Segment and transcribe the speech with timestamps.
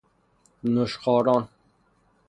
[0.73, 1.47] نوشخواران